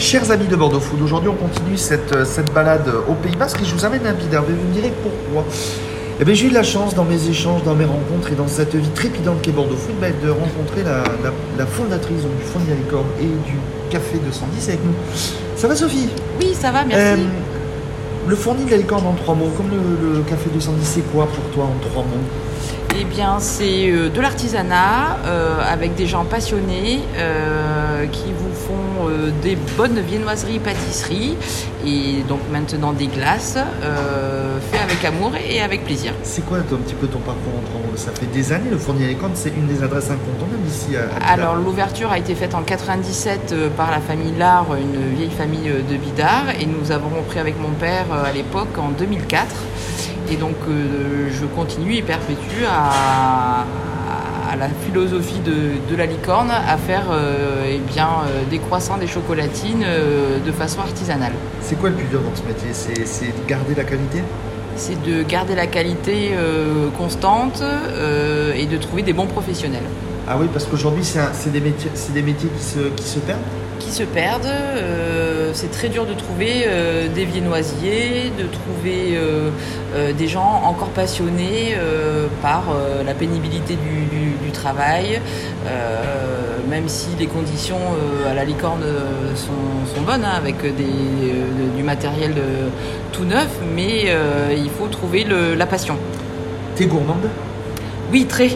Chers 0.00 0.30
amis 0.30 0.46
de 0.46 0.56
Bordeaux 0.56 0.80
Food, 0.80 1.02
aujourd'hui 1.02 1.28
on 1.28 1.34
continue 1.34 1.76
cette, 1.76 2.12
euh, 2.12 2.24
cette 2.24 2.52
balade 2.52 2.90
au 3.08 3.12
Pays 3.14 3.36
Basque 3.36 3.60
et 3.60 3.64
je 3.66 3.74
vous 3.74 3.84
amène 3.84 4.06
à 4.06 4.12
Bidar. 4.12 4.42
Vous 4.44 4.52
me 4.52 4.72
direz 4.74 4.92
pourquoi 5.02 5.44
eh 6.22 6.24
bien, 6.26 6.34
j'ai 6.34 6.48
eu 6.48 6.50
la 6.50 6.62
chance 6.62 6.94
dans 6.94 7.04
mes 7.04 7.28
échanges, 7.30 7.62
dans 7.64 7.74
mes 7.74 7.86
rencontres 7.86 8.30
et 8.30 8.34
dans 8.34 8.46
cette 8.46 8.74
vie 8.74 8.90
trépidante 8.90 9.40
qu'est 9.40 9.52
Bordeaux 9.52 9.76
Food 9.76 9.94
ben, 10.02 10.12
de 10.22 10.28
rencontrer 10.28 10.82
la, 10.84 10.98
la- 11.24 11.32
la 11.58 11.64
fondatrice 11.66 12.20
donc, 12.22 12.36
du 12.36 12.44
Fonds 12.44 12.58
de 12.60 12.68
la 12.68 12.76
Licorne 12.76 13.06
et 13.18 13.24
du 13.24 13.56
Café 13.88 14.18
210 14.22 14.68
avec 14.68 14.84
nous. 14.84 14.92
Ça 15.56 15.66
va 15.66 15.74
Sophie? 15.76 16.10
Oui, 16.38 16.52
ça 16.52 16.70
va, 16.72 16.84
merci. 16.84 17.02
Euh, 17.22 18.28
Le 18.28 18.36
fournil 18.36 18.66
de 18.66 18.70
la 18.72 18.76
licorne 18.76 19.06
en 19.06 19.14
trois 19.14 19.34
mots, 19.34 19.50
comme 19.56 19.70
le, 19.70 20.16
le 20.18 20.20
Café 20.24 20.50
210, 20.52 20.84
c'est 20.84 21.10
quoi 21.10 21.26
pour 21.26 21.44
toi 21.54 21.64
en 21.64 21.88
trois 21.88 22.02
mots? 22.02 22.94
Eh 23.00 23.04
bien, 23.04 23.36
c'est 23.38 23.90
euh, 23.90 24.10
de 24.10 24.20
l'artisanat 24.20 25.16
euh, 25.24 25.58
avec 25.72 25.94
des 25.94 26.06
gens 26.06 26.26
passionnés 26.26 27.00
euh, 27.16 27.79
qui 28.06 28.32
vous 28.32 28.52
font 28.54 29.08
euh, 29.08 29.30
des 29.42 29.56
bonnes 29.76 30.00
viennoiseries, 30.00 30.58
pâtisseries 30.58 31.36
et 31.86 32.22
donc 32.28 32.40
maintenant 32.52 32.92
des 32.92 33.06
glaces 33.06 33.58
euh, 33.82 34.58
fait 34.70 34.78
avec 34.78 35.04
amour 35.04 35.32
et 35.36 35.60
avec 35.60 35.84
plaisir. 35.84 36.12
C'est 36.22 36.44
quoi 36.44 36.58
un 36.58 36.62
petit 36.62 36.94
peu 36.94 37.06
ton 37.06 37.18
parcours 37.20 37.52
en 37.54 37.96
Ça 37.96 38.12
fait 38.12 38.26
des 38.26 38.52
années, 38.52 38.70
le 38.70 38.78
fournil 38.78 39.02
de 39.02 39.06
la 39.08 39.12
licorne, 39.12 39.32
c'est 39.34 39.50
une 39.50 39.66
des 39.66 39.82
adresses 39.82 40.10
incontournables 40.10 40.66
ici 40.68 40.96
à, 40.96 41.24
à. 41.24 41.32
Alors, 41.32 41.56
l'ouverture 41.56 42.10
a 42.12 42.18
été 42.18 42.34
faite 42.34 42.54
en 42.54 42.62
97 42.62 43.52
euh, 43.52 43.68
par 43.70 43.90
la 43.90 44.00
famille 44.00 44.32
Lard, 44.38 44.66
une 44.74 45.14
vieille 45.16 45.30
famille 45.30 45.68
euh, 45.68 45.82
de 45.90 45.96
Bidart, 45.96 46.50
et 46.60 46.66
nous 46.66 46.92
avons 46.92 47.08
repris 47.08 47.38
avec 47.38 47.58
mon 47.58 47.70
père 47.70 48.06
euh, 48.12 48.24
à 48.24 48.32
l'époque 48.32 48.78
en 48.78 48.90
2004. 48.90 49.46
Et 50.30 50.36
donc, 50.36 50.56
euh, 50.68 51.28
je 51.30 51.44
continue 51.46 51.94
et 51.96 52.02
perpétue 52.02 52.64
à, 52.68 53.64
à 54.50 54.56
la 54.56 54.68
philosophie 54.84 55.40
de, 55.40 55.90
de 55.90 55.96
la 55.96 56.06
licorne 56.06 56.50
à 56.50 56.76
faire 56.76 57.04
euh, 57.10 57.64
eh 57.72 57.78
bien, 57.78 58.08
euh, 58.08 58.42
des 58.50 58.58
croissants, 58.58 58.98
des 58.98 59.06
chocolatines 59.06 59.84
euh, 59.84 60.38
de 60.44 60.52
façon 60.52 60.80
artisanale. 60.80 61.32
C'est 61.60 61.78
quoi 61.78 61.90
le 61.90 61.94
plus 61.94 62.06
dur 62.06 62.20
dans 62.20 62.34
ce 62.34 62.42
métier? 62.42 62.70
C'est 62.72 63.06
c'est 63.06 63.26
de 63.26 63.48
garder 63.48 63.74
la 63.76 63.84
qualité? 63.84 64.22
C'est 64.76 65.00
de 65.02 65.22
garder 65.22 65.54
la 65.54 65.66
qualité 65.66 66.30
constante 66.96 67.62
et 68.56 68.66
de 68.66 68.76
trouver 68.78 69.02
des 69.02 69.12
bons 69.12 69.26
professionnels. 69.26 69.82
Ah 70.26 70.36
oui, 70.40 70.46
parce 70.50 70.64
qu'aujourd'hui, 70.64 71.04
c'est 71.04 71.52
des 71.52 71.60
métiers, 71.60 71.90
c'est 71.94 72.14
des 72.14 72.22
métiers 72.22 72.48
qui, 72.56 72.64
se, 72.64 72.78
qui 72.96 73.02
se 73.02 73.18
perdent? 73.18 73.40
Qui 73.78 73.90
se 73.90 74.04
perdent. 74.04 74.48
Euh, 75.50 75.52
c'est 75.54 75.70
très 75.70 75.88
dur 75.88 76.06
de 76.06 76.14
trouver 76.14 76.64
euh, 76.66 77.08
des 77.08 77.24
viennoisiers, 77.24 78.32
de 78.38 78.44
trouver 78.44 79.16
euh, 79.16 79.50
des 80.16 80.28
gens 80.28 80.62
encore 80.64 80.88
passionnés 80.88 81.74
par 82.42 82.64
la 83.04 83.14
pénibilité 83.14 83.74
du, 83.74 84.04
du- 84.16 84.36
du 84.44 84.50
travail, 84.52 85.20
même 86.68 86.88
si 86.88 87.08
les 87.18 87.26
conditions 87.26 87.78
à 88.28 88.34
la 88.34 88.44
licorne 88.44 88.84
sont, 89.34 89.94
sont 89.94 90.02
bonnes, 90.02 90.24
hein, 90.24 90.34
avec 90.36 90.62
des, 90.62 91.74
du 91.76 91.82
matériel 91.82 92.34
tout 93.12 93.24
neuf, 93.24 93.48
mais 93.74 94.06
il 94.56 94.70
faut 94.70 94.86
trouver 94.86 95.24
le- 95.24 95.54
la 95.54 95.66
passion. 95.66 95.96
T'es 96.76 96.86
gourmande? 96.86 97.28
Oui, 98.12 98.26
très. 98.26 98.50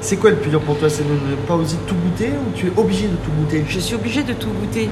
C'est 0.00 0.16
quoi 0.16 0.30
le 0.30 0.36
plus 0.36 0.50
dur 0.50 0.60
pour 0.60 0.76
toi? 0.78 0.88
C'est 0.90 1.04
de 1.04 1.12
ne 1.12 1.36
pas 1.46 1.54
oser 1.54 1.76
tout 1.86 1.94
goûter 1.96 2.28
ou 2.30 2.52
tu 2.54 2.66
es 2.66 2.72
obligé 2.76 3.06
de 3.08 3.16
tout 3.16 3.30
goûter? 3.40 3.64
Je 3.68 3.78
suis 3.80 3.94
obligée 3.94 4.22
de 4.22 4.32
tout 4.34 4.50
goûter. 4.50 4.88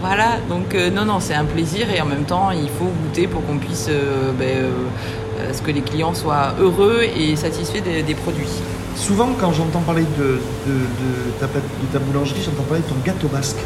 Voilà, 0.00 0.36
donc 0.48 0.74
euh, 0.74 0.90
non, 0.90 1.04
non, 1.04 1.20
c'est 1.20 1.34
un 1.34 1.44
plaisir 1.44 1.90
et 1.90 2.00
en 2.00 2.06
même 2.06 2.24
temps, 2.24 2.50
il 2.50 2.68
faut 2.68 2.84
goûter 3.02 3.26
pour 3.26 3.44
qu'on 3.46 3.58
puisse, 3.58 3.86
euh, 3.88 4.30
ben, 4.38 4.46
euh, 4.46 5.52
ce 5.52 5.62
que 5.62 5.70
les 5.70 5.80
clients 5.80 6.14
soient 6.14 6.54
heureux 6.60 7.00
et 7.02 7.34
satisfaits 7.34 7.80
des, 7.82 8.02
des 8.02 8.14
produits. 8.14 8.48
Souvent, 8.94 9.28
quand 9.40 9.52
j'entends 9.52 9.80
parler 9.80 10.04
de, 10.18 10.24
de, 10.66 10.72
de 10.72 11.30
ta, 11.40 11.46
pâte- 11.46 11.62
de 11.82 11.86
ta 11.92 11.98
boulangerie, 11.98 12.40
j'entends 12.44 12.62
parler 12.62 12.82
de 12.82 12.88
ton 12.88 12.96
gâteau 13.04 13.28
basque. 13.28 13.56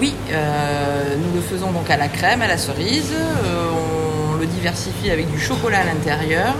Oui, 0.00 0.12
nous 0.30 1.34
le 1.34 1.40
faisons 1.40 1.70
donc 1.70 1.88
à 1.88 1.96
la 1.96 2.08
crème, 2.08 2.42
à 2.42 2.48
la 2.48 2.58
cerise. 2.58 3.12
on 4.32 4.36
le 4.38 4.46
diversifie 4.46 5.10
avec 5.10 5.30
du 5.30 5.38
chocolat 5.38 5.78
à 5.80 5.84
l'intérieur. 5.84 6.54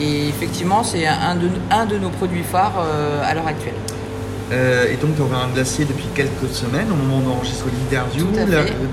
Et 0.00 0.28
effectivement, 0.28 0.82
c'est 0.82 1.06
un 1.06 1.34
de, 1.36 1.48
un 1.70 1.84
de 1.86 1.98
nos 1.98 2.08
produits 2.08 2.42
phares 2.42 2.82
à 3.22 3.34
l'heure 3.34 3.46
actuelle. 3.46 3.74
Euh, 4.52 4.92
et 4.92 4.96
donc, 4.96 5.16
tu 5.16 5.22
auras 5.22 5.44
un 5.44 5.48
glacier 5.54 5.84
depuis 5.84 6.06
quelques 6.14 6.52
semaines, 6.52 6.86
au 6.92 6.94
moment 6.94 7.18
où 7.24 7.30
on 7.30 7.36
enregistre 7.36 7.64
l'interview. 7.66 8.26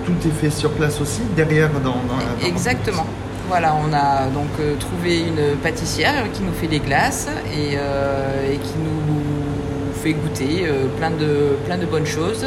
Tout 0.05 0.27
est 0.27 0.31
fait 0.41 0.49
sur 0.49 0.71
place 0.71 1.01
aussi, 1.01 1.21
derrière 1.35 1.69
dans, 1.83 1.97
dans 2.07 2.47
Exactement. 2.47 3.05
Voilà, 3.49 3.75
on 3.75 3.91
a 3.93 4.27
donc 4.27 4.47
euh, 4.59 4.75
trouvé 4.79 5.19
une 5.19 5.57
pâtissière 5.61 6.13
qui 6.33 6.43
nous 6.43 6.53
fait 6.53 6.67
des 6.67 6.79
glaces 6.79 7.27
et, 7.51 7.73
euh, 7.77 8.53
et 8.53 8.57
qui 8.57 8.75
nous 8.77 9.93
fait 10.01 10.13
goûter 10.13 10.65
plein, 10.97 11.09
de, 11.11 11.57
plein 11.65 11.77
de 11.77 11.85
bonnes 11.85 12.05
choses 12.05 12.45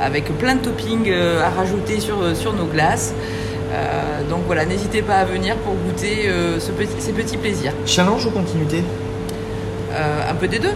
avec 0.00 0.24
plein 0.38 0.54
de 0.54 0.60
toppings 0.60 1.10
à 1.12 1.48
rajouter 1.50 1.98
sur, 1.98 2.36
sur 2.36 2.52
nos 2.52 2.66
glaces. 2.66 3.12
Donc 4.30 4.42
voilà, 4.46 4.64
n'hésitez 4.66 5.02
pas 5.02 5.16
à 5.16 5.24
venir 5.24 5.56
pour 5.56 5.74
goûter 5.74 6.30
ce 6.60 6.70
petit- 6.70 7.00
ces 7.00 7.10
petits 7.10 7.38
plaisirs. 7.38 7.72
Challenge 7.86 8.24
ou 8.26 8.30
continuité? 8.30 8.84
Un 10.30 10.34
peu 10.34 10.46
des 10.46 10.60
deux. 10.60 10.74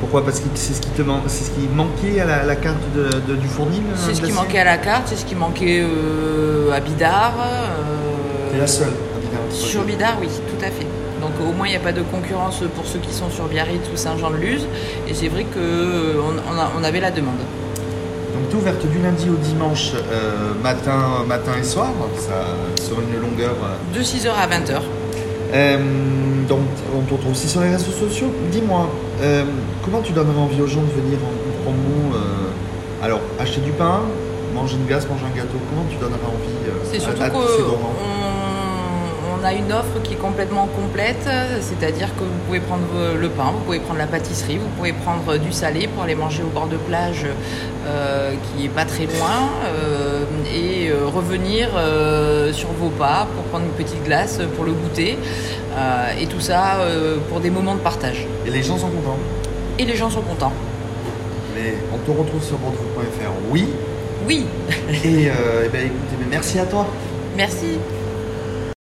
Pourquoi? 0.00 0.24
Parce 0.24 0.40
que 0.40 0.46
c'est 0.54 0.74
ce 0.74 0.80
qui 0.80 0.90
te 0.90 1.02
man- 1.02 1.20
c'est 1.26 1.44
ce 1.44 1.50
qui 1.50 1.66
manquait 1.74 2.20
à 2.20 2.24
la, 2.26 2.42
la 2.44 2.56
carte 2.56 2.76
de- 2.94 3.20
de- 3.32 3.36
du 3.36 3.48
fournil 3.48 3.80
un 3.92 3.96
C'est 3.96 4.14
ce 4.14 4.22
qui 4.22 4.32
manquait 4.32 4.58
à 4.58 4.64
la 4.64 4.76
carte, 4.78 5.04
c'est 5.06 5.16
ce 5.16 5.24
qui 5.24 5.34
manquait 5.34 5.80
euh, 5.82 6.72
à 6.72 6.80
Bidart. 6.80 7.34
euh, 7.40 8.50
T'es 8.52 8.58
la 8.58 8.66
seule 8.66 8.88
à 8.88 9.46
entre 9.46 9.54
Sur. 9.54 9.84
Bidart, 9.84 10.16
oui, 10.20 10.28
tout 10.28 10.64
à 10.64 10.68
fait. 10.70 10.86
Donc 11.20 11.32
au 11.40 11.52
moins 11.52 11.66
il 11.66 11.70
n'y 11.70 11.76
a 11.76 11.80
pas 11.80 11.92
de 11.92 12.02
concurrence 12.02 12.60
pour 12.74 12.84
ceux 12.86 12.98
qui 12.98 13.12
sont 13.12 13.30
sur 13.30 13.44
Biarritz 13.46 13.80
ou 13.92 13.96
Saint-Jean-de-Luz. 13.96 14.66
Et 15.08 15.14
c'est 15.14 15.28
vrai 15.28 15.44
qu'on 15.44 16.34
on 16.54 16.58
a- 16.58 16.70
on 16.78 16.84
avait 16.84 17.00
la 17.00 17.10
demande. 17.10 17.38
Donc, 18.34 18.50
tu 18.50 18.56
es 18.56 18.60
ouverte 18.60 18.86
du 18.86 18.98
lundi 18.98 19.30
au 19.30 19.36
dimanche, 19.36 19.92
euh, 19.94 20.52
matin, 20.62 21.24
matin 21.26 21.52
et 21.58 21.64
soir, 21.64 21.88
ça, 22.18 22.44
sur 22.84 22.96
une 23.00 23.18
longueur. 23.18 23.54
euh, 23.64 23.98
De 23.98 24.02
6h 24.02 24.28
à 24.38 24.46
20h. 24.46 24.82
Euh, 25.52 25.78
donc, 26.48 26.60
on 26.96 27.02
te 27.02 27.12
retrouve 27.14 27.32
aussi 27.32 27.48
sur 27.48 27.60
les 27.60 27.70
réseaux 27.70 27.90
sociaux. 27.92 28.28
Dis-moi, 28.50 28.88
euh, 29.22 29.44
comment 29.84 30.00
tu 30.02 30.12
donnerais 30.12 30.38
envie 30.38 30.60
aux 30.60 30.66
gens 30.66 30.82
de 30.82 31.00
venir 31.02 31.18
en 31.22 31.62
promo 31.62 32.14
euh, 32.14 33.04
Alors, 33.04 33.20
acheter 33.38 33.60
du 33.60 33.72
pain, 33.72 34.00
manger 34.54 34.76
une 34.76 34.86
glace, 34.86 35.06
manger 35.08 35.24
un 35.32 35.36
gâteau, 35.36 35.58
comment 35.70 35.84
tu 35.90 35.96
donnerais 35.96 36.18
envie 36.26 36.72
C'est 36.90 36.96
à- 36.98 37.00
surtout 37.00 37.22
à 37.22 37.30
tous 37.30 37.48
ces 37.56 37.62
gourmands 37.62 37.92
qu'on 37.98 38.04
on 38.04 38.45
a 39.46 39.54
une 39.54 39.72
offre 39.72 40.02
qui 40.02 40.14
est 40.14 40.22
complètement 40.28 40.66
complète, 40.66 41.28
c'est-à-dire 41.60 42.08
que 42.16 42.24
vous 42.24 42.38
pouvez 42.46 42.58
prendre 42.60 42.82
le 43.18 43.28
pain, 43.28 43.52
vous 43.52 43.60
pouvez 43.64 43.78
prendre 43.78 43.98
la 43.98 44.06
pâtisserie, 44.06 44.58
vous 44.58 44.68
pouvez 44.76 44.92
prendre 44.92 45.38
du 45.38 45.52
salé 45.52 45.86
pour 45.86 46.02
aller 46.02 46.16
manger 46.16 46.42
au 46.42 46.48
bord 46.48 46.66
de 46.66 46.76
plage 46.76 47.24
euh, 47.86 48.32
qui 48.44 48.66
est 48.66 48.68
pas 48.68 48.84
très 48.84 49.04
loin 49.04 49.38
euh, 49.66 50.24
et 50.52 50.88
euh, 50.90 51.06
revenir 51.06 51.68
euh, 51.76 52.52
sur 52.52 52.70
vos 52.72 52.88
pas 52.88 53.28
pour 53.34 53.44
prendre 53.44 53.64
une 53.66 53.84
petite 53.84 54.02
glace 54.04 54.40
pour 54.56 54.64
le 54.64 54.72
goûter 54.72 55.16
et 56.20 56.26
tout 56.26 56.40
ça 56.40 56.78
pour 57.28 57.40
des 57.40 57.50
moments 57.50 57.74
de 57.74 57.80
partage. 57.80 58.26
Et 58.46 58.50
les 58.50 58.62
gens 58.62 58.78
sont 58.78 58.88
contents? 58.88 59.18
Et 59.78 59.84
les 59.84 59.94
gens 59.94 60.08
sont 60.08 60.22
contents. 60.22 60.52
Mais 61.54 61.74
on 61.92 61.98
te 61.98 62.18
retrouve 62.18 62.42
sur 62.42 62.56
bordeaux.fr, 62.56 63.30
oui? 63.50 63.66
Oui, 64.26 64.46
Et, 65.04 65.26
eh 65.26 65.68
ben, 65.68 65.86
écoutez, 65.86 66.16
mais 66.18 66.26
merci 66.30 66.58
à 66.58 66.64
toi. 66.64 66.86
merci. 67.36 67.78